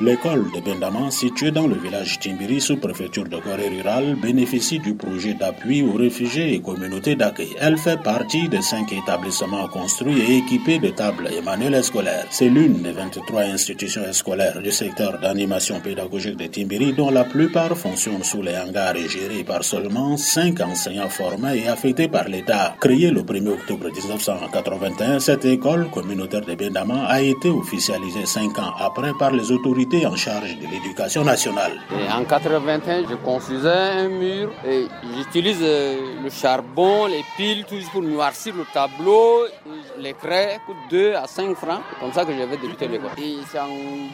[0.00, 4.94] L'école de Bendaman, située dans le village Timbiri, sous préfecture de Corée rurale, bénéficie du
[4.94, 7.54] projet d'appui aux réfugiés et communautés d'accueil.
[7.60, 12.26] Elle fait partie des cinq établissements construits et équipés de tables et manuels scolaires.
[12.30, 17.76] C'est l'une des 23 institutions scolaires du secteur d'animation pédagogique de Timbiri, dont la plupart
[17.78, 22.74] fonctionnent sous les hangars et gérés par seulement cinq enseignants formés et affectés par l'État.
[22.80, 28.72] Créée le 1er octobre 1981, cette école communautaire de Bendaman a été officialisée cinq ans
[28.80, 31.72] après par les autorités en charge de l'éducation nationale.
[32.10, 38.02] en 81, je construisais un mur et j'utilise euh, le charbon, les piles, tout pour
[38.02, 39.44] noircir le tableau.
[39.98, 41.80] Les craies coûtent 2 à 5 francs.
[41.90, 43.10] C'est comme ça que j'avais débuté l'école.
[43.18, 43.68] Et c'est en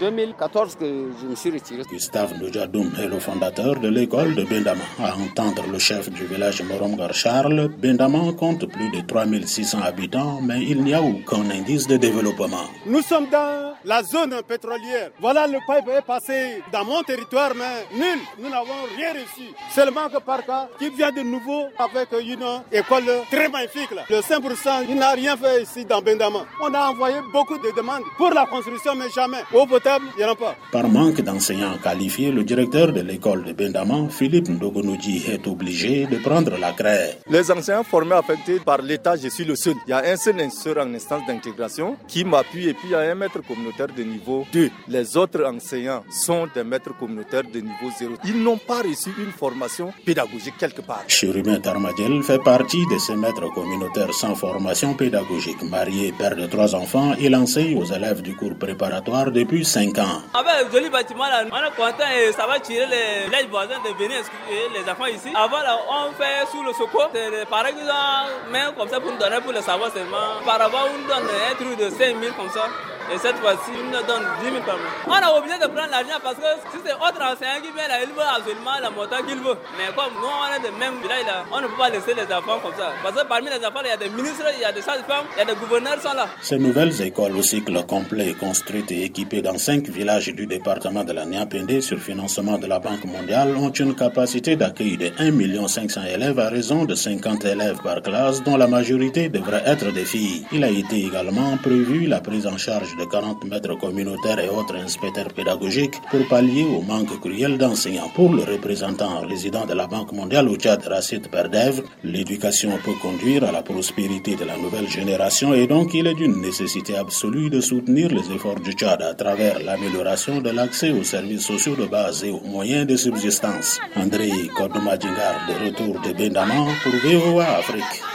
[0.00, 0.84] 2014 que
[1.20, 1.82] je me suis retiré.
[1.90, 4.84] Gustave Noujadoum est le fondateur de l'école de Bendaman.
[5.02, 10.60] À entendre le chef du village Moromgar Charles, Bendaman compte plus de 3600 habitants, mais
[10.62, 12.66] il n'y a aucun indice de développement.
[12.86, 15.10] Nous sommes dans la zone pétrolière.
[15.20, 18.18] Voilà le pipe est passé dans mon territoire, mais nul.
[18.40, 19.46] Nous n'avons rien reçu.
[19.74, 23.92] Seulement que par cas, qui vient de nouveau avec une école très magnifique.
[23.94, 24.02] Là.
[24.10, 26.40] Le 5%, il n'a rien fait ici dans Bendama.
[26.60, 29.42] On a envoyé beaucoup de demandes pour la construction, mais jamais.
[29.52, 30.56] Eau potable, il n'y en a pas.
[30.72, 36.18] Par manque d'enseignants qualifiés, le directeur de l'école de Bendama, Philippe Ndogonoudji, est obligé de
[36.18, 37.18] prendre la craie.
[37.30, 39.74] Les enseignants formés affectés par l'État, je suis le seul.
[39.86, 43.00] Il y a un seul en instance d'intégration qui m'appuie et puis il y a
[43.00, 44.70] un maître communautaire de niveau 2.
[44.88, 48.14] Les autres enseignants sont des maîtres communautaires de niveau 0.
[48.24, 51.04] Ils n'ont pas reçu une formation pédagogique quelque part.
[51.08, 55.62] Chirumé Tarmadjel fait partie de ces maîtres communautaires sans formation pédagogique.
[55.62, 60.22] Marié, père de trois enfants, il enseigne aux élèves du cours préparatoire depuis 5 ans.
[60.34, 63.78] Avec le joli bâtiment là, on est content et ça va tirer les, les voisins
[63.84, 65.28] de venir inscrire les enfants ici.
[65.34, 69.12] Avant là, on fait sous le secours, c'est les parents qui ont comme ça pour
[69.12, 70.40] nous donner pour le savoir seulement.
[70.44, 72.66] Par rapport, on nous donne un truc de 5 000 comme ça.
[73.12, 74.92] Et cette fois-ci, il nous donne 10 000 par mois.
[75.06, 78.00] On est obligé de prendre l'argent parce que si c'est autre enseignant qui vient là,
[78.00, 79.58] il veut absolument la montant qu'il veut.
[79.76, 82.28] Mais comme nous, on est de même village là, on ne peut pas laisser les
[82.32, 82.92] enfants comme ça.
[83.02, 85.26] Parce que parmi les enfants, il y a des ministres, il y a des sages-femmes,
[85.36, 86.26] il y a des gouverneurs sont là.
[86.40, 91.12] Ces nouvelles écoles au cycle complet, construites et équipées dans cinq villages du département de
[91.12, 96.00] la Niapende sur financement de la Banque mondiale, ont une capacité d'accueil de 1 500
[96.14, 100.44] élèves à raison de 50 élèves par classe, dont la majorité devrait être des filles.
[100.52, 104.76] Il a été également prévu la prise en charge de 40 maîtres communautaires et autres
[104.76, 108.10] inspecteurs pédagogiques pour pallier au manque cruel d'enseignants.
[108.14, 113.44] Pour le représentant résident de la Banque mondiale au Tchad, Racine Perdev, l'éducation peut conduire
[113.44, 117.60] à la prospérité de la nouvelle génération et donc il est d'une nécessité absolue de
[117.60, 122.24] soutenir les efforts du Tchad à travers l'amélioration de l'accès aux services sociaux de base
[122.24, 123.78] et aux moyens de subsistance.
[123.96, 128.13] André Kodomadjingar, de retour de Bendaman pour VOA Afrique.